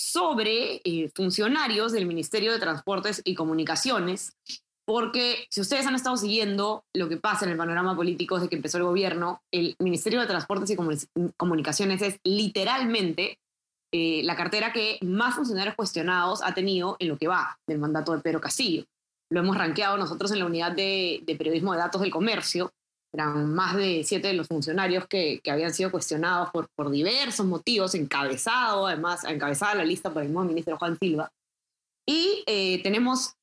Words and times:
sobre 0.00 0.80
eh, 0.84 1.10
funcionarios 1.14 1.92
del 1.92 2.06
Ministerio 2.06 2.52
de 2.52 2.58
Transportes 2.58 3.20
y 3.24 3.34
Comunicaciones, 3.34 4.32
porque 4.86 5.46
si 5.50 5.60
ustedes 5.60 5.86
han 5.86 5.94
estado 5.94 6.16
siguiendo 6.16 6.84
lo 6.94 7.08
que 7.08 7.18
pasa 7.18 7.44
en 7.44 7.52
el 7.52 7.58
panorama 7.58 7.94
político 7.94 8.36
desde 8.36 8.48
que 8.48 8.56
empezó 8.56 8.78
el 8.78 8.84
gobierno, 8.84 9.42
el 9.52 9.76
Ministerio 9.78 10.20
de 10.20 10.26
Transportes 10.26 10.70
y 10.70 10.76
Comunicaciones 11.36 12.02
es 12.02 12.18
literalmente 12.24 13.38
eh, 13.92 14.22
la 14.24 14.36
cartera 14.36 14.72
que 14.72 14.98
más 15.02 15.34
funcionarios 15.34 15.76
cuestionados 15.76 16.40
ha 16.42 16.54
tenido 16.54 16.96
en 16.98 17.08
lo 17.08 17.18
que 17.18 17.28
va 17.28 17.58
del 17.66 17.78
mandato 17.78 18.12
de 18.12 18.22
Pedro 18.22 18.40
Castillo. 18.40 18.84
Lo 19.30 19.40
hemos 19.40 19.56
rankeado 19.56 19.96
nosotros 19.96 20.32
en 20.32 20.38
la 20.38 20.46
unidad 20.46 20.72
de, 20.72 21.20
de 21.24 21.36
periodismo 21.36 21.72
de 21.72 21.78
datos 21.78 22.00
del 22.00 22.10
comercio 22.10 22.72
eran 23.12 23.52
más 23.52 23.76
de 23.76 24.04
siete 24.04 24.28
de 24.28 24.34
los 24.34 24.46
funcionarios 24.46 25.06
que, 25.06 25.40
que 25.42 25.50
habían 25.50 25.74
sido 25.74 25.90
cuestionados 25.90 26.50
por, 26.50 26.68
por, 26.76 26.90
diversos 26.90 27.44
motivos, 27.46 27.94
encabezado, 27.94 28.86
además, 28.86 29.24
encabezada 29.24 29.74
la 29.76 29.84
lista 29.84 30.12
por 30.12 30.22
el 30.22 30.28
mismo 30.28 30.44
ministro 30.44 30.78
Juan 30.78 30.98
Silva. 30.98 31.30
Y 32.06 32.44
eh, 32.46 32.82
tenemos, 32.82 33.34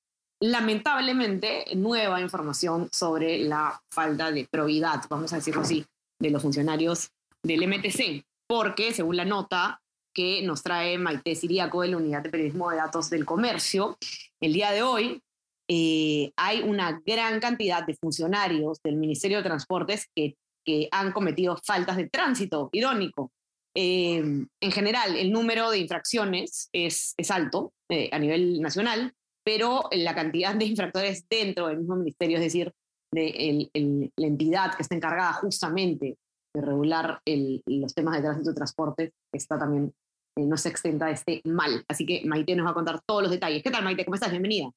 lamentablemente, 0.42 1.66
nueva 1.76 2.22
información 2.22 2.90
sobre 2.92 3.40
la 3.40 3.82
falta 3.92 4.32
de 4.32 4.48
probidad, 4.50 5.04
vamos 5.09 5.34
a 5.34 5.38
decirlo 5.38 5.62
así, 5.62 5.86
de 6.20 6.31
los 6.31 6.42
funcionarios 6.42 7.09
del 7.44 7.68
MTC, 7.68 8.26
porque, 8.48 8.94
según 8.94 9.18
la 9.18 9.26
nota 9.26 9.81
que 10.14 10.42
nos 10.42 10.64
trae 10.64 10.98
Maite 10.98 11.36
Siriaco 11.36 11.81
de 11.81 11.90
la 11.90 11.98
Unidad 11.98 12.24
de 12.24 12.30
Periodismo 12.30 12.72
de 12.72 12.78
Datos 12.78 13.09
del 13.09 13.26
Comercio, 13.26 13.98
el 14.42 14.54
día 14.54 14.72
de 14.72 14.81
hoy 14.81 15.22
eh, 15.68 16.32
hay 16.38 16.62
una 16.62 17.02
gran 17.06 17.40
cantidad 17.40 17.86
de 17.86 17.96
funcionarios 17.96 18.80
del 18.84 18.96
Ministerio 18.96 19.38
de 19.38 19.44
Transportes 19.44 20.08
que, 20.16 20.36
que 20.66 20.88
han 20.92 21.12
cometido 21.12 21.58
faltas 21.64 21.98
de 21.98 22.09
tránsito, 22.09 22.70
irónico. 22.72 23.32
Eh, 23.76 24.18
en 24.18 24.72
general, 24.72 25.16
el 25.16 25.32
número 25.32 25.70
de 25.70 25.80
infracciones 25.80 26.70
es, 26.72 27.14
es 27.18 27.32
alto 27.32 27.74
eh, 27.90 28.09
a 28.12 28.20
nivel 28.20 28.62
nacional, 28.62 29.14
pero 29.46 29.88
la 29.92 30.16
cantidad 30.16 30.56
de 30.56 30.66
infractores 30.66 31.26
dentro 31.30 31.68
del 31.68 31.78
mismo 31.78 31.96
ministerio, 31.96 32.38
es 32.38 32.44
decir, 32.44 32.74
de 33.14 33.28
el, 33.30 33.70
el, 33.74 34.12
la 34.18 34.28
entidad 34.28 34.76
que 34.76 34.84
está 34.84 34.96
encargada 34.96 35.34
justamente 35.34 36.18
de 36.54 36.62
regular 36.62 37.22
el, 37.26 37.62
los 37.66 37.94
temas 37.94 38.16
de 38.16 38.24
tránsito 38.24 38.52
y 38.52 38.56
transporte, 38.56 39.12
está 39.34 39.59
también, 39.59 39.94
no 40.38 40.58
se 40.58 40.70
extenta 40.70 41.09
este 41.12 41.42
mal. 41.46 41.84
Así 41.88 42.06
que 42.06 42.24
Maite 42.26 42.56
nos 42.56 42.66
va 42.66 42.72
a 42.72 42.74
contar 42.74 43.00
todos 43.06 43.22
los 43.24 43.31
detalles. 43.31 43.64
¿Qué 43.64 43.72
tal, 43.72 43.84
Maite? 43.84 44.06
¿Cómo 44.06 44.16
estás? 44.16 44.31
Bienvenida. 44.31 44.72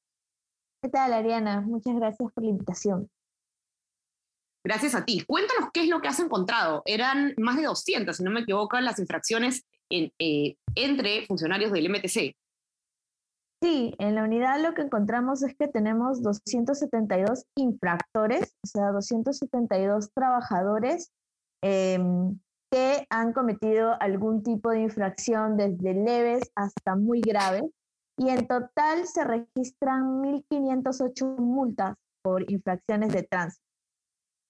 ¿Qué 0.83 0.89
tal, 0.89 1.13
Ariana? 1.13 1.61
Muchas 1.61 1.95
gracias 1.95 2.31
por 2.31 2.43
la 2.43 2.49
invitación. 2.49 3.07
Gracias 4.65 4.95
a 4.95 5.05
ti. 5.05 5.23
Cuéntanos 5.27 5.69
qué 5.71 5.83
es 5.83 5.89
lo 5.89 6.01
que 6.01 6.07
has 6.07 6.19
encontrado. 6.19 6.81
Eran 6.85 7.35
más 7.37 7.57
de 7.57 7.63
200, 7.63 8.17
si 8.17 8.23
no 8.23 8.31
me 8.31 8.39
equivoco, 8.39 8.79
las 8.79 8.97
infracciones 8.97 9.63
en, 9.91 10.11
eh, 10.17 10.55
entre 10.73 11.27
funcionarios 11.27 11.71
del 11.71 11.87
MTC. 11.87 12.35
Sí, 13.63 13.93
en 13.99 14.15
la 14.15 14.23
unidad 14.23 14.59
lo 14.59 14.73
que 14.73 14.81
encontramos 14.81 15.43
es 15.43 15.55
que 15.55 15.67
tenemos 15.67 16.23
272 16.23 17.45
infractores, 17.55 18.55
o 18.63 18.67
sea, 18.67 18.91
272 18.91 20.11
trabajadores 20.15 21.11
eh, 21.63 21.99
que 22.71 23.05
han 23.11 23.33
cometido 23.33 24.01
algún 24.01 24.41
tipo 24.41 24.71
de 24.71 24.81
infracción 24.81 25.57
desde 25.57 25.93
leves 25.93 26.51
hasta 26.55 26.95
muy 26.95 27.21
graves 27.21 27.65
y 28.21 28.29
en 28.29 28.45
total 28.45 29.07
se 29.07 29.23
registran 29.23 30.21
1.508 30.21 31.37
multas 31.37 31.95
por 32.21 32.49
infracciones 32.51 33.11
de 33.13 33.23
tránsito. 33.23 33.65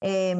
Eh, 0.04 0.36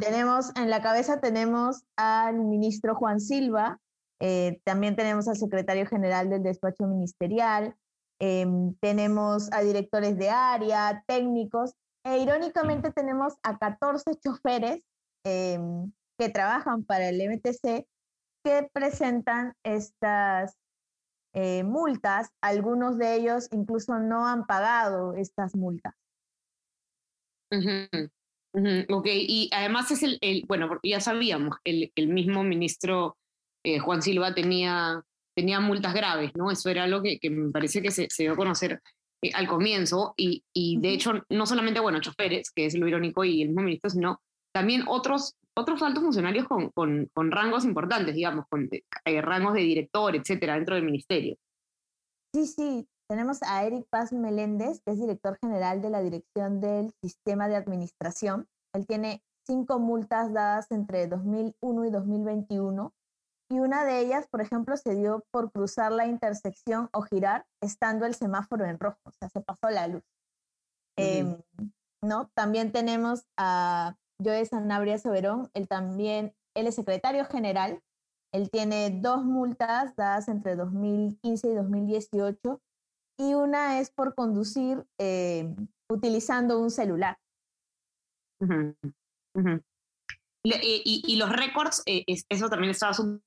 tenemos 0.00 0.50
en 0.56 0.70
la 0.70 0.82
cabeza 0.82 1.20
tenemos 1.20 1.84
al 1.96 2.40
ministro 2.40 2.96
Juan 2.96 3.20
Silva, 3.20 3.78
eh, 4.20 4.60
también 4.64 4.96
tenemos 4.96 5.28
al 5.28 5.36
secretario 5.36 5.86
general 5.86 6.30
del 6.30 6.42
despacho 6.42 6.88
ministerial, 6.88 7.76
eh, 8.20 8.46
tenemos 8.80 9.52
a 9.52 9.60
directores 9.60 10.18
de 10.18 10.30
área, 10.30 11.04
técnicos, 11.06 11.74
e 12.04 12.18
irónicamente 12.18 12.90
tenemos 12.90 13.34
a 13.44 13.56
14 13.56 14.16
choferes 14.16 14.82
que 15.22 16.28
trabajan 16.28 16.84
para 16.84 17.08
el 17.08 17.20
MTC 17.20 17.86
que 18.44 18.68
presentan 18.74 19.54
estas 19.62 20.58
eh, 21.34 21.64
multas, 21.64 22.30
algunos 22.40 22.96
de 22.96 23.16
ellos 23.16 23.48
incluso 23.52 23.98
no 23.98 24.26
han 24.26 24.46
pagado 24.46 25.14
estas 25.14 25.54
multas. 25.54 25.94
Uh 27.50 27.56
-huh. 27.56 28.10
Uh 28.54 28.60
-huh. 28.60 28.86
Ok, 28.88 29.06
y 29.10 29.50
además 29.52 29.90
es 29.90 30.02
el, 30.04 30.18
el, 30.20 30.44
bueno, 30.46 30.68
porque 30.68 30.90
ya 30.90 31.00
sabíamos, 31.00 31.56
el, 31.64 31.92
el 31.96 32.08
mismo 32.08 32.44
ministro 32.44 33.16
eh, 33.64 33.80
Juan 33.80 34.00
Silva 34.00 34.32
tenía, 34.34 35.02
tenía 35.36 35.58
multas 35.58 35.92
graves, 35.92 36.30
¿no? 36.36 36.50
Eso 36.50 36.70
era 36.70 36.84
algo 36.84 37.02
que, 37.02 37.18
que 37.18 37.30
me 37.30 37.50
parece 37.50 37.82
que 37.82 37.90
se, 37.90 38.08
se, 38.10 38.22
dio 38.22 38.32
a 38.32 38.36
conocer 38.36 38.80
eh, 39.22 39.30
al 39.34 39.48
comienzo, 39.48 40.14
y, 40.16 40.44
y 40.54 40.78
de 40.80 40.88
uh 40.88 40.90
-huh. 40.92 40.94
hecho, 40.94 41.12
no 41.30 41.46
solamente, 41.46 41.80
bueno, 41.80 42.00
choferes, 42.00 42.52
que 42.52 42.66
es 42.66 42.74
lo 42.76 42.86
irónico, 42.86 43.24
y 43.24 43.42
el 43.42 43.48
mismo 43.48 43.62
ministro, 43.62 43.90
sino 43.90 44.20
también 44.54 44.84
otros 44.86 45.36
otros 45.56 45.82
altos 45.82 46.02
funcionarios 46.02 46.48
con, 46.48 46.70
con, 46.70 47.08
con 47.14 47.30
rangos 47.30 47.64
importantes, 47.64 48.14
digamos, 48.14 48.46
con 48.48 48.68
eh, 48.72 49.22
rangos 49.22 49.54
de 49.54 49.60
director, 49.60 50.16
etcétera, 50.16 50.54
dentro 50.54 50.74
del 50.74 50.84
ministerio. 50.84 51.36
Sí, 52.34 52.46
sí, 52.46 52.88
tenemos 53.08 53.42
a 53.42 53.64
Eric 53.64 53.86
Paz 53.88 54.12
Meléndez, 54.12 54.82
que 54.84 54.92
es 54.92 55.00
director 55.00 55.38
general 55.40 55.80
de 55.80 55.90
la 55.90 56.02
Dirección 56.02 56.60
del 56.60 56.92
Sistema 57.00 57.46
de 57.46 57.56
Administración. 57.56 58.48
Él 58.72 58.86
tiene 58.86 59.22
cinco 59.46 59.78
multas 59.78 60.32
dadas 60.32 60.70
entre 60.72 61.06
2001 61.06 61.84
y 61.84 61.90
2021 61.90 62.92
y 63.50 63.60
una 63.60 63.84
de 63.84 64.00
ellas, 64.00 64.26
por 64.28 64.40
ejemplo, 64.40 64.76
se 64.76 64.96
dio 64.96 65.24
por 65.30 65.52
cruzar 65.52 65.92
la 65.92 66.06
intersección 66.06 66.88
o 66.92 67.02
girar 67.02 67.46
estando 67.60 68.06
el 68.06 68.14
semáforo 68.14 68.64
en 68.64 68.80
rojo, 68.80 68.98
o 69.04 69.12
sea, 69.12 69.28
se 69.28 69.40
pasó 69.40 69.70
la 69.70 69.86
luz. 69.86 70.02
Uh 70.98 71.02
-huh. 71.02 71.04
eh, 71.04 71.44
¿no? 72.02 72.30
También 72.34 72.72
tenemos 72.72 73.26
a 73.36 73.96
Joe 74.22 74.44
Sanabria 74.46 74.98
Soberón, 74.98 75.50
él 75.54 75.68
también, 75.68 76.34
él 76.54 76.66
es 76.66 76.74
secretario 76.74 77.24
general, 77.24 77.80
él 78.32 78.50
tiene 78.50 78.90
dos 78.90 79.24
multas 79.24 79.94
dadas 79.96 80.28
entre 80.28 80.56
2015 80.56 81.48
y 81.48 81.54
2018 81.54 82.60
y 83.18 83.34
una 83.34 83.80
es 83.80 83.90
por 83.90 84.14
conducir 84.14 84.84
eh, 84.98 85.54
utilizando 85.88 86.58
un 86.58 86.70
celular. 86.70 87.16
Uh 88.40 88.46
-huh. 88.46 88.76
Uh 89.36 89.40
-huh. 89.40 89.62
Y, 90.44 90.52
y, 90.52 91.02
y, 91.06 91.16
los 91.16 91.30
récords, 91.30 91.82
eh, 91.86 92.04
eso 92.06 92.50
también 92.50 92.72
estaba 92.72 92.92
súper 92.92 93.22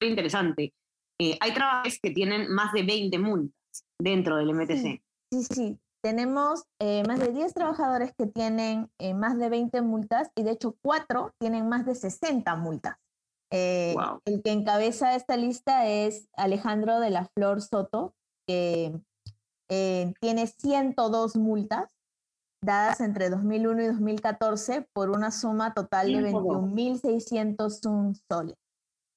interesante. 0.00 0.72
Eh, 1.20 1.36
hay 1.40 1.52
trabajos 1.54 1.98
que 2.02 2.10
tienen 2.10 2.50
más 2.52 2.72
de 2.72 2.82
20 2.82 3.18
multas 3.18 3.84
dentro 4.00 4.36
del 4.36 4.50
MTC. 4.50 5.00
Sí, 5.30 5.42
sí, 5.42 5.54
sí. 5.54 5.78
Tenemos 6.02 6.64
eh, 6.80 7.02
más 7.06 7.18
de 7.18 7.32
10 7.32 7.54
trabajadores 7.54 8.12
que 8.16 8.26
tienen 8.26 8.90
eh, 8.98 9.14
más 9.14 9.38
de 9.38 9.48
20 9.48 9.82
multas 9.82 10.30
y 10.36 10.44
de 10.44 10.52
hecho 10.52 10.76
4 10.82 11.32
tienen 11.38 11.68
más 11.68 11.84
de 11.86 11.94
60 11.94 12.54
multas. 12.56 12.96
Eh, 13.50 13.94
wow. 13.96 14.20
El 14.24 14.42
que 14.42 14.52
encabeza 14.52 15.16
esta 15.16 15.36
lista 15.36 15.88
es 15.88 16.28
Alejandro 16.36 17.00
de 17.00 17.10
la 17.10 17.26
Flor 17.34 17.60
Soto, 17.62 18.14
que 18.46 18.92
tiene 19.68 20.46
102 20.46 21.36
multas 21.36 21.90
dadas 22.64 23.00
entre 23.00 23.30
2001 23.30 23.82
y 23.82 23.86
2014 23.86 24.86
por 24.92 25.10
una 25.10 25.30
suma 25.30 25.74
total 25.74 26.12
de 26.12 26.32
21.601 26.32 28.20
soles, 28.30 28.56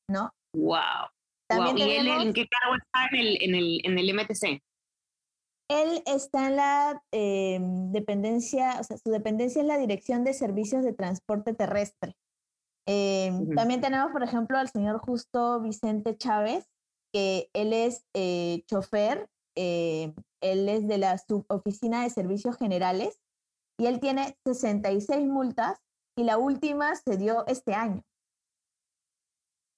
¿no? 0.10 0.32
¡Wow! 0.56 1.08
También 1.48 1.76
wow. 1.76 1.86
¿Y 1.86 1.90
tenemos, 1.90 2.22
él 2.22 2.28
en 2.28 2.34
qué 2.34 2.48
cargo 2.48 2.76
está 2.76 3.08
en 3.12 3.20
el, 3.20 3.38
en 3.42 3.56
el, 3.56 3.82
en 3.84 3.98
el 3.98 4.14
MTC? 4.14 4.62
Él 5.72 6.04
está 6.06 6.48
en 6.48 6.58
la 6.58 7.02
eh, 7.14 7.58
dependencia, 7.62 8.78
o 8.82 8.84
sea, 8.84 8.98
su 8.98 9.10
dependencia 9.10 9.62
es 9.62 9.68
la 9.68 9.78
Dirección 9.78 10.26
de 10.26 10.34
Servicios 10.34 10.84
de 10.84 10.92
Transporte 10.92 11.54
Terrestre. 11.54 12.18
Eh, 12.86 13.32
uh 13.32 13.40
-huh. 13.40 13.56
También 13.56 13.80
tenemos, 13.80 14.12
por 14.12 14.22
ejemplo, 14.22 14.58
al 14.58 14.70
señor 14.70 15.00
Justo 15.00 15.62
Vicente 15.62 16.18
Chávez, 16.18 16.68
que 17.14 17.50
él 17.54 17.72
es 17.72 18.06
eh, 18.14 18.64
chofer, 18.68 19.30
él 19.56 20.14
es 20.42 20.88
de 20.88 20.98
la 20.98 21.18
Suboficina 21.18 22.04
de 22.04 22.10
Servicios 22.10 22.58
Generales 22.58 23.22
y 23.80 23.86
él 23.86 24.02
tiene 24.02 24.38
66 24.46 25.26
multas 25.28 25.80
y 26.18 26.26
la 26.26 26.38
última 26.38 26.96
se 26.96 27.16
dio 27.16 27.46
este 27.48 27.74
año. 27.74 28.04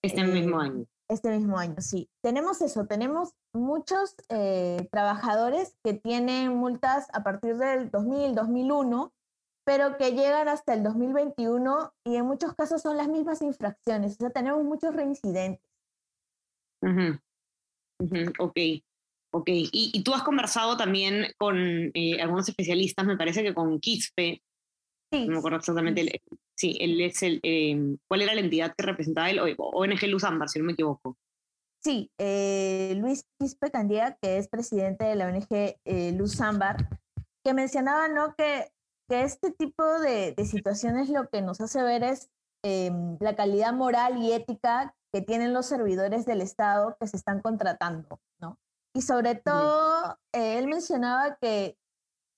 Este 0.02 0.24
mismo 0.24 0.60
año. 0.60 0.86
Este 1.14 1.30
mismo 1.30 1.60
año, 1.60 1.76
sí. 1.80 2.10
Tenemos 2.24 2.60
eso, 2.64 2.88
tenemos 2.88 3.36
muchos 3.54 4.16
eh, 4.30 4.88
trabajadores 4.92 5.78
que 5.84 5.94
tienen 5.94 6.56
multas 6.58 7.08
a 7.14 7.22
partir 7.22 7.56
del 7.58 7.92
2000, 7.92 8.34
2001, 8.34 9.14
pero 9.64 9.96
que 9.98 10.14
llegan 10.14 10.48
hasta 10.48 10.74
el 10.74 10.82
2021 10.82 11.94
y 12.04 12.16
en 12.16 12.26
muchos 12.26 12.56
casos 12.56 12.82
son 12.82 12.98
las 12.98 13.10
mismas 13.10 13.44
infracciones. 13.44 14.14
O 14.14 14.16
sea, 14.16 14.32
tenemos 14.32 14.64
muchos 14.64 14.96
reincidentes. 14.96 15.70
Ok, 18.40 18.58
ok. 19.34 19.46
Y, 19.46 20.04
tú 20.04 20.16
has 20.16 20.24
conversado 20.24 20.78
también 20.78 21.28
con 21.38 21.92
eh, 21.94 22.20
algunos 22.24 22.50
especialistas, 22.50 23.06
me 23.06 23.18
parece 23.18 23.44
que 23.44 23.54
con 23.54 23.80
Quispe. 23.80 24.42
Sí. 25.14 25.26
No 25.26 25.34
me 25.34 25.38
acuerdo 25.40 25.58
exactamente. 25.58 26.22
sí, 26.56 26.78
él 26.80 27.00
es 27.02 27.22
el. 27.24 27.40
Em, 27.44 27.98
¿Cuál 28.08 28.24
era 28.24 28.34
la 28.34 28.42
entidad 28.42 28.74
que 28.76 28.84
representaba 28.84 29.30
él? 29.30 29.40
ONG 29.58 30.08
Luz 30.08 30.24
Ámbar, 30.24 30.50
si 30.50 30.60
no 30.60 30.66
me 30.66 30.74
equivoco. 30.74 31.18
Sí, 31.84 32.10
eh, 32.18 32.96
Luis 32.98 33.26
Quispe 33.38 33.70
Candía, 33.70 34.18
que 34.22 34.38
es 34.38 34.48
presidente 34.48 35.04
de 35.04 35.16
la 35.16 35.28
ONG 35.28 35.76
eh, 35.86 36.14
Luz 36.18 36.40
Ámbar, 36.40 36.90
que 37.44 37.54
mencionaba 37.54 38.08
¿no? 38.08 38.34
que 38.36 38.72
que 39.10 39.24
este 39.24 39.52
tipo 39.52 39.84
de, 40.00 40.36
situaciones 40.46 41.10
lo 41.10 41.28
que 41.30 41.42
nos 41.42 41.62
hace 41.62 41.82
ver 41.84 42.04
es 42.04 42.30
em, 42.64 43.18
la 43.20 43.36
calidad 43.36 43.74
moral 43.74 44.18
y 44.18 44.32
ética 44.32 44.96
que 45.14 45.22
tienen 45.22 45.54
los 45.54 45.66
servidores 45.66 46.26
del 46.26 46.42
Estado 46.42 46.98
que 47.00 47.08
se 47.08 47.18
están 47.18 47.42
contratando, 47.42 48.20
¿no? 48.40 48.58
Y 48.96 49.02
sobre 49.02 49.36
todo, 49.36 50.18
eh, 50.34 50.58
él 50.58 50.68
mencionaba 50.68 51.38
que 51.42 51.78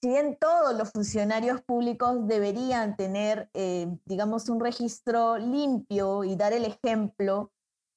si 0.05 0.09
bien 0.09 0.37
todos 0.39 0.77
los 0.77 0.91
funcionarios 0.91 1.63
públicos 1.63 2.27
deberían 2.27 2.95
tener, 2.95 3.49
eh, 3.55 3.87
digamos, 4.05 4.49
un 4.49 4.59
registro 4.59 5.39
limpio 5.39 6.23
y 6.23 6.35
dar 6.35 6.53
el 6.53 6.63
ejemplo, 6.63 7.51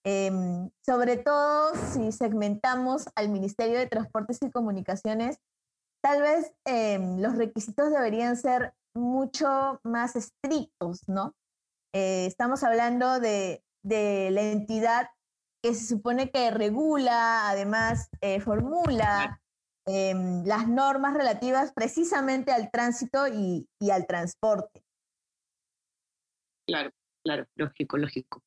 em, 0.06 0.70
sobre 0.86 1.18
todo 1.18 1.74
si 1.92 2.10
segmentamos 2.12 3.10
al 3.14 3.28
Ministerio 3.28 3.78
de 3.78 3.88
Transportes 3.88 4.38
y 4.40 4.50
Comunicaciones, 4.50 5.36
tal 6.02 6.22
vez 6.22 6.50
em, 6.64 7.18
los 7.20 7.36
requisitos 7.36 7.90
deberían 7.90 8.38
ser 8.38 8.72
mucho 8.94 9.78
más 9.82 10.16
estrictos, 10.16 11.06
¿no? 11.08 11.34
Eh, 11.92 12.24
estamos 12.24 12.64
hablando 12.64 13.20
de, 13.20 13.62
la 13.82 14.40
entidad 14.40 15.10
que 15.62 15.74
se 15.74 15.84
supone 15.84 16.30
que 16.30 16.50
regula, 16.52 17.50
además 17.50 18.08
eh, 18.22 18.40
formula 18.40 19.42
em, 19.88 20.44
las 20.44 20.68
normas 20.68 21.14
relativas 21.14 21.72
precisamente 21.72 22.52
al 22.52 22.70
tránsito 22.70 23.26
y, 23.26 23.66
al 23.90 24.06
transporte. 24.06 24.82
Claro, 26.66 26.90
claro, 27.24 27.46
lógico, 27.56 27.96
lógico. 27.96 28.42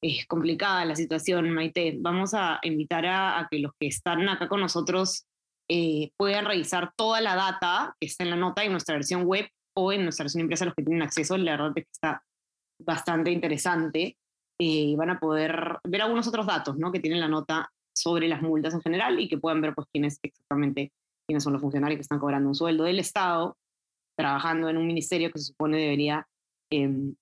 Es 0.00 0.26
complicada 0.26 0.84
la 0.84 0.94
situación, 0.94 1.50
Maite. 1.50 1.96
Vamos 1.98 2.32
a 2.34 2.60
invitar 2.62 3.04
a 3.06 3.48
que 3.50 3.58
los 3.58 3.72
que 3.78 3.88
están 3.88 4.28
acá 4.28 4.48
con 4.48 4.60
nosotros 4.60 5.26
eh, 5.68 6.12
puedan 6.18 6.44
revisar 6.44 6.92
toda 6.94 7.20
la 7.20 7.34
data 7.34 7.96
que 7.98 8.06
está 8.06 8.22
en 8.24 8.30
la 8.30 8.36
nota 8.36 8.62
en 8.64 8.72
nuestra 8.72 8.96
versión 8.96 9.24
web 9.24 9.48
o 9.74 9.92
en 9.92 10.04
nuestra 10.04 10.24
versión 10.24 10.42
impresa, 10.42 10.66
los 10.66 10.74
que 10.74 10.82
tienen 10.82 11.02
acceso, 11.02 11.36
la 11.36 11.52
verdad 11.52 11.72
es 11.76 11.84
que 11.84 11.90
está 11.90 12.22
bastante 12.78 13.30
interesante. 13.30 14.18
Eh, 14.60 14.64
y 14.92 14.96
van 14.96 15.10
a 15.10 15.18
poder 15.18 15.78
ver 15.82 16.02
algunos 16.02 16.28
otros 16.28 16.46
datos 16.46 16.76
¿no? 16.76 16.92
que 16.92 17.00
tienen 17.00 17.20
la 17.20 17.26
nota 17.26 17.72
sobre 17.94 18.28
las 18.28 18.42
multas 18.42 18.74
en 18.74 18.82
general 18.82 19.18
y 19.20 19.28
que 19.28 19.38
puedan 19.38 19.60
ver 19.60 19.74
pues 19.74 19.86
quiénes 19.92 20.18
exactamente 20.22 20.92
quiénes 21.26 21.42
son 21.42 21.52
los 21.52 21.62
funcionarios 21.62 21.98
que 21.98 22.02
están 22.02 22.18
cobrando 22.18 22.48
un 22.48 22.54
sueldo 22.54 22.84
del 22.84 22.98
Estado, 22.98 23.56
trabajando 24.16 24.68
en 24.68 24.76
un 24.76 24.86
ministerio 24.86 25.30
que 25.30 25.38
se 25.38 25.46
supone 25.46 25.78
debería 25.78 26.26
em, 26.70 27.14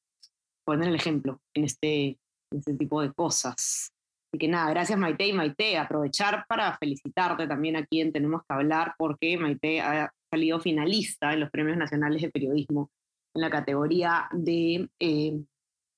poner 0.67 0.89
el 0.89 0.95
ejemplo 0.95 1.41
en 1.55 1.65
este, 1.65 2.19
en 2.51 2.59
este 2.59 2.75
tipo 2.75 3.01
de 3.01 3.13
cosas. 3.13 3.93
Así 4.33 4.39
que 4.39 4.49
nada, 4.49 4.71
gracias 4.71 4.99
Maite 4.99 5.27
y 5.27 5.33
Maite. 5.33 5.79
Aprovechar 5.79 6.47
para 6.49 6.77
felicitarte 6.79 7.47
también 7.47 7.77
aquí 7.77 8.01
en 8.01 8.13
Tenemos 8.13 8.43
que 8.43 8.55
hablar 8.55 8.95
porque 8.99 9.37
Maite 9.37 9.81
ha 9.81 10.13
salido 10.31 10.61
finalista 10.61 11.33
en 11.33 11.41
los 11.41 11.51
Premios 11.51 11.77
Nacionales 11.77 12.23
de 12.23 12.31
Periodismo 12.31 12.91
en 13.35 13.43
la 13.43 13.51
categoría 13.51 14.29
de 14.33 14.89
eh, 14.99 15.43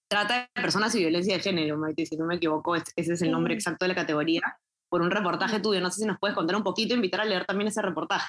Trata 0.08 0.48
de 0.54 0.62
Personas 0.62 0.94
y 0.94 0.98
Violencia 0.98 1.34
de 1.34 1.42
Género, 1.42 1.78
Maite, 1.78 2.06
si 2.06 2.16
no 2.16 2.26
me 2.26 2.36
equivoco, 2.36 2.76
ese 2.76 2.92
es 2.96 3.22
el 3.22 3.30
nombre 3.30 3.54
exacto 3.54 3.84
de 3.84 3.88
la 3.88 3.94
categoría, 3.94 4.42
por 4.94 5.02
un 5.02 5.10
reportaje 5.10 5.58
tuyo. 5.58 5.80
No 5.80 5.90
sé 5.90 6.02
si 6.02 6.06
nos 6.06 6.20
puedes 6.20 6.36
contar 6.36 6.54
un 6.54 6.62
poquito, 6.62 6.94
invitar 6.94 7.20
a 7.20 7.24
leer 7.24 7.44
también 7.46 7.66
ese 7.66 7.82
reportaje. 7.82 8.28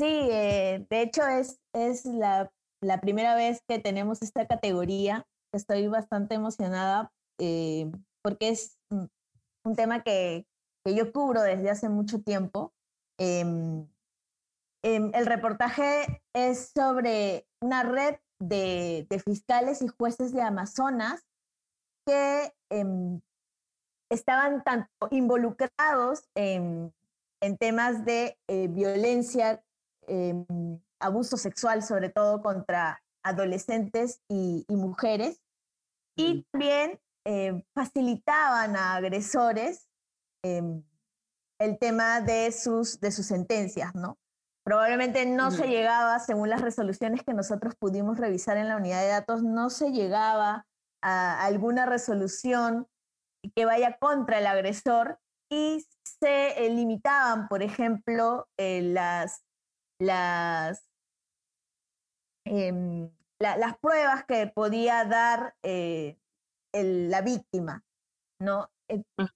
Sí, 0.00 0.08
eh, 0.08 0.84
de 0.90 1.02
hecho 1.02 1.24
es, 1.24 1.60
es 1.72 2.04
la, 2.04 2.50
la, 2.80 3.00
primera 3.00 3.36
vez 3.36 3.62
que 3.68 3.78
tenemos 3.78 4.22
esta 4.22 4.44
categoría. 4.48 5.24
Estoy 5.52 5.86
bastante 5.86 6.34
emocionada 6.34 7.12
eh, 7.38 7.92
porque 8.22 8.48
es 8.48 8.76
un 8.90 9.76
tema 9.76 10.02
que, 10.02 10.48
que, 10.84 10.96
yo 10.96 11.12
cubro 11.12 11.42
desde 11.42 11.70
hace 11.70 11.88
mucho 11.88 12.20
tiempo. 12.20 12.74
Em, 13.16 13.86
em, 14.82 15.12
el 15.14 15.26
reportaje 15.26 16.24
es 16.32 16.72
sobre 16.74 17.46
una 17.62 17.84
red 17.84 18.16
de, 18.40 19.06
de, 19.08 19.20
fiscales 19.20 19.80
y 19.80 19.86
jueces 19.86 20.32
de 20.32 20.42
Amazonas 20.42 21.22
que 22.04 22.52
em, 22.70 23.20
estaban 24.10 24.62
tanto 24.64 25.08
involucrados 25.10 26.28
en, 26.34 26.92
en 27.40 27.56
temas 27.56 28.04
de 28.04 28.38
eh, 28.48 28.68
violencia, 28.68 29.62
abuso 31.00 31.38
sexual, 31.38 31.82
sobre 31.82 32.10
todo 32.10 32.42
contra 32.42 33.02
adolescentes 33.22 34.20
y, 34.28 34.66
y 34.68 34.76
mujeres, 34.76 35.40
y 36.16 36.44
también 36.50 37.00
eh, 37.24 37.64
facilitaban 37.74 38.76
a 38.76 38.96
agresores 38.96 39.88
em, 40.42 40.82
el 41.58 41.78
tema 41.78 42.20
de 42.20 42.52
sus, 42.52 43.00
de 43.00 43.10
sus 43.10 43.26
sentencias, 43.26 43.94
¿no? 43.94 44.18
Probablemente 44.62 45.26
no 45.26 45.50
se 45.50 45.66
llegaba, 45.66 46.18
según 46.20 46.48
las 46.48 46.62
resoluciones 46.62 47.22
que 47.22 47.34
nosotros 47.34 47.74
pudimos 47.76 48.18
revisar 48.18 48.56
en 48.56 48.68
la 48.68 48.76
unidad 48.76 49.00
de 49.02 49.08
datos, 49.08 49.42
no 49.42 49.68
se 49.68 49.90
llegaba 49.90 50.66
a 51.02 51.44
alguna 51.44 51.84
resolución 51.84 52.86
que 53.54 53.64
vaya 53.64 53.98
contra 53.98 54.38
el 54.38 54.46
agresor 54.46 55.18
y 55.50 55.84
se 56.02 56.68
limitaban, 56.70 57.48
por 57.48 57.62
ejemplo, 57.62 58.48
eh, 58.58 58.82
las, 58.82 59.44
las, 60.00 60.88
em, 62.46 63.10
las 63.38 63.78
pruebas 63.78 64.24
que 64.24 64.46
podía 64.46 65.04
dar 65.04 65.54
eh, 65.62 66.18
la 66.72 67.20
víctima, 67.20 67.84
¿no? 68.40 68.70
Eh, 68.88 69.02
ah. 69.18 69.28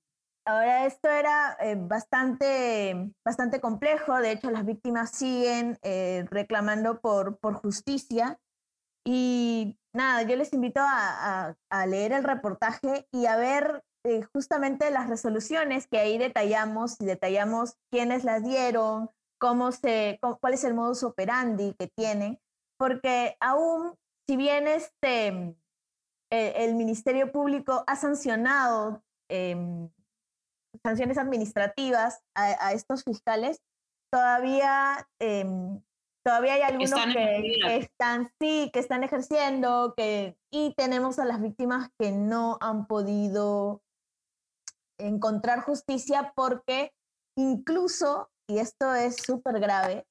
Ahora, 0.49 0.87
esto 0.87 1.11
era 1.11 1.59
eh, 1.61 1.75
bastante, 1.77 3.13
bastante 3.23 3.61
complejo, 3.61 4.17
de 4.17 4.33
hecho 4.33 4.51
las 4.51 4.65
víctimas 4.65 5.11
siguen 5.11 5.79
eh, 5.83 6.25
reclamando 6.31 7.03
por, 7.03 7.39
por 7.39 7.53
justicia 7.53 8.41
y 9.05 9.79
nada, 9.93 10.23
yo 10.23 10.37
les 10.37 10.55
invito 10.55 10.81
a, 10.81 11.55
a, 11.69 11.87
leer 11.87 12.13
el 12.13 12.25
reportaje 12.25 13.07
y 13.13 13.27
a 13.27 13.37
ver 13.37 13.85
justamente 14.33 14.91
las 14.91 15.09
resoluciones 15.09 15.87
que 15.87 15.99
ahí 15.99 16.19
detallamos 16.19 17.01
y 17.01 17.05
detallamos 17.05 17.77
quiénes 17.91 18.25
las 18.25 18.43
dieron, 18.43 19.11
cómo 19.39 19.73
se, 19.73 20.19
cuál 20.41 20.55
es 20.55 20.65
el 20.65 20.75
modus 20.75 21.03
operandi 21.03 21.75
que 21.79 21.89
tienen, 21.89 22.41
porque 22.79 23.37
aún 23.41 23.95
si 24.29 24.37
bien 24.37 24.69
este, 24.69 25.57
eh, 26.31 26.53
el 26.57 26.75
Ministerio 26.75 27.33
Público 27.33 27.85
ha 27.87 27.97
sancionado 27.97 29.03
em, 29.31 29.89
sanciones 30.85 31.17
administrativas 31.17 32.21
a, 32.35 32.73
estos 32.73 33.05
fiscales, 33.05 33.63
todavía, 34.13 35.09
em, 35.19 35.83
todavía 36.25 36.55
hay 36.55 36.63
algunos 36.63 37.05
que, 37.07 37.77
están, 37.79 38.31
sí, 38.39 38.71
que 38.73 38.81
están 38.81 39.03
ejerciendo, 39.03 39.95
que, 39.97 40.37
y 40.53 40.75
tenemos 40.75 41.19
a 41.19 41.25
las 41.25 41.41
víctimas 41.41 41.91
que 41.99 42.13
no 42.13 42.59
han 42.61 42.87
podido 42.87 43.83
encontrar 44.99 45.61
justicia 45.61 46.33
porque 46.35 46.93
incluso, 47.37 48.31
y 48.49 48.59
esto 48.59 48.95
es 48.95 49.17
súper 49.17 49.61
grave, 49.61 50.07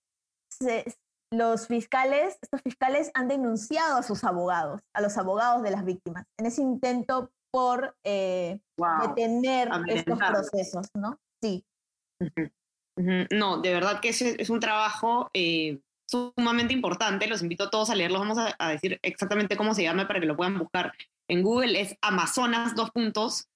se, 0.50 0.86
los 1.32 1.68
fiscales, 1.68 2.38
estos 2.42 2.62
fiscales 2.62 3.12
han 3.14 3.28
denunciado 3.28 3.98
a 3.98 4.04
sus 4.04 4.24
abogados, 4.24 4.82
a 4.96 5.02
los 5.02 5.18
abogados 5.18 5.62
de 5.64 5.72
las 5.72 5.84
víctimas, 5.84 6.26
en 6.40 6.46
ese 6.46 6.62
intento 6.62 7.32
por 7.52 7.96
eh, 8.04 8.60
detener 9.02 9.70
estos 9.88 10.20
procesos, 10.20 10.88
¿no? 10.94 11.20
Sí. 11.42 11.66
No, 13.32 13.62
de 13.62 13.74
verdad 13.74 14.00
que 14.00 14.10
es 14.10 14.50
un 14.50 14.60
trabajo 14.60 15.30
eh, 15.34 15.80
sumamente 16.10 16.74
importante. 16.74 17.28
Los 17.28 17.42
invito 17.42 17.66
a 17.66 17.70
todos 17.70 17.90
a 17.90 17.96
leerlo. 17.96 18.20
Vamos 18.20 18.38
a, 18.38 18.70
decir 18.70 19.00
exactamente 19.04 19.58
cómo 19.58 19.74
se 19.74 19.84
llama 19.84 20.08
para 20.08 20.20
que 20.20 20.26
lo 20.26 20.36
puedan 20.36 20.58
buscar 20.58 20.94
en 21.30 21.44
Google. 21.44 21.80
Es 21.80 21.96
Amazonas, 22.02 22.76
dos 22.76 22.92
puntos. 22.92 23.48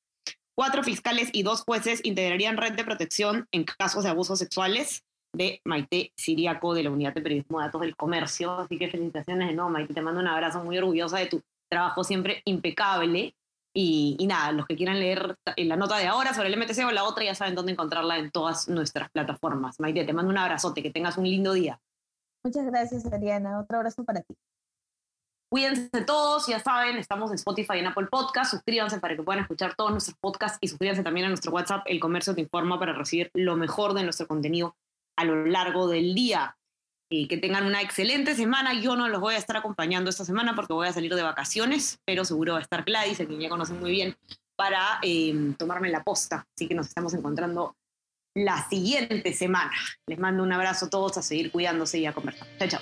Cuatro 0.62 0.84
fiscales 0.84 1.32
y 1.34 1.42
dos 1.42 1.64
jueces 1.64 2.02
integrarían 2.04 2.56
red 2.56 2.74
de 2.74 2.84
protección 2.84 3.48
en 3.52 3.64
casos 3.64 4.04
de 4.04 4.12
abusos 4.12 4.38
sexuales 4.38 5.04
de 5.34 5.60
Maite 5.66 6.14
Siriaco 6.16 6.76
de 6.76 6.84
la 6.84 6.92
Unidad 6.92 7.16
de 7.16 7.22
Periodismo 7.24 7.58
de 7.58 7.66
Datos 7.66 7.82
del 7.82 7.96
Comercio. 7.96 8.52
Así 8.52 8.78
que 8.78 8.88
felicitaciones 8.88 9.48
de 9.48 9.56
nuevo, 9.56 9.72
Maite. 9.72 9.96
Te 9.96 10.04
mando 10.04 10.20
un 10.20 10.28
abrazo 10.28 10.64
muy 10.64 10.78
orgullosa 10.78 11.18
de 11.18 11.26
tu 11.26 11.42
trabajo 11.68 12.04
siempre 12.04 12.44
impecable. 12.46 13.34
Y, 13.74 14.24
nada, 14.30 14.52
los 14.52 14.68
que 14.68 14.76
quieran 14.76 15.00
leer 15.00 15.36
la 15.58 15.78
nota 15.78 15.98
de 15.98 16.06
ahora 16.06 16.36
sobre 16.36 16.50
el 16.50 16.60
MTC 16.60 16.86
o 16.86 16.92
la 16.92 17.06
otra 17.06 17.24
ya 17.24 17.34
saben 17.34 17.56
dónde 17.56 17.72
encontrarla 17.72 18.20
en 18.20 18.30
todas 18.30 18.70
nuestras 18.70 19.10
plataformas. 19.10 19.80
Maite, 19.80 20.06
te 20.06 20.14
mando 20.14 20.30
un 20.30 20.38
abrazote, 20.38 20.84
que 20.84 20.92
tengas 20.92 21.18
un 21.18 21.24
lindo 21.24 21.54
día. 21.54 21.80
Muchas 22.44 22.68
gracias, 22.68 23.12
Ariana. 23.12 23.60
Otro 23.60 23.78
abrazo 23.78 24.04
para 24.04 24.22
ti. 24.22 24.36
Cuídense 25.52 26.02
todos, 26.06 26.48
ya 26.48 26.60
saben, 26.60 26.96
estamos 26.96 27.30
en 27.30 27.36
Spotify 27.36 27.74
y 27.76 27.80
en 27.80 27.88
Apple 27.88 28.08
Podcast. 28.10 28.52
Suscríbanse 28.52 29.02
para 29.02 29.18
que 29.18 29.22
puedan 29.22 29.42
escuchar 29.42 29.76
todos 29.76 29.92
nuestros 29.92 30.16
podcasts 30.18 30.58
y 30.62 30.70
suscríbanse 30.70 31.04
también 31.04 31.26
a 31.26 31.28
nuestro 31.28 31.52
WhatsApp, 31.52 31.84
El 31.88 32.00
Comercio 32.00 32.34
Te 32.34 32.40
Informa, 32.40 32.80
para 32.80 32.94
recibir 32.94 33.30
lo 33.34 33.58
mejor 33.58 33.94
de 33.94 34.04
nuestro 34.04 34.28
contenido 34.28 34.78
a 35.18 35.26
lo 35.26 35.46
largo 35.46 35.90
del 35.90 36.16
día. 36.16 36.56
Y 37.12 37.28
que 37.28 37.36
tengan 37.38 37.66
una 37.66 37.82
excelente 37.82 38.34
semana. 38.34 38.74
Yo 38.80 38.96
no 38.96 39.10
los 39.10 39.20
voy 39.20 39.36
a 39.36 39.38
estar 39.38 39.58
acompañando 39.58 40.10
esta 40.10 40.24
semana 40.24 40.56
porque 40.56 40.72
voy 40.72 40.88
a 40.88 40.94
salir 40.94 41.14
de 41.14 41.22
vacaciones, 41.22 42.00
pero 42.06 42.24
seguro 42.24 42.54
va 42.54 42.60
a 42.60 42.62
estar 42.62 42.86
Gladys, 42.86 43.20
a 43.20 43.26
quien 43.26 43.42
ya 43.42 43.50
conocen 43.50 43.78
muy 43.82 43.92
bien, 43.92 44.16
para 44.56 45.00
eh, 45.02 45.54
tomarme 45.58 45.90
la 45.90 46.02
posta. 46.02 46.48
Así 46.56 46.70
que 46.70 46.76
nos 46.76 46.88
estamos 46.88 47.14
encontrando 47.14 47.76
la 48.38 48.70
siguiente 48.70 49.34
semana. 49.34 49.74
Les 50.08 50.18
mando 50.18 50.44
un 50.44 50.54
abrazo 50.54 50.86
a 50.86 50.90
todos, 50.90 51.18
a 51.18 51.22
seguir 51.22 51.52
cuidándose 51.52 52.00
y 52.00 52.06
a 52.06 52.14
conversar. 52.14 52.48
Chao, 52.58 52.70
chao. 52.70 52.82